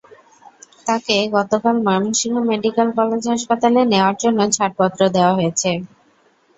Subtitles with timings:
[0.87, 5.71] তাঁকে গতকাল Mymensingh medical college হাসপাতালে নেওয়ার জন্য ছাড়পত্র দেওয়া হয়েছে।